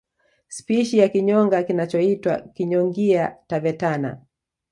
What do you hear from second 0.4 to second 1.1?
Spishi ya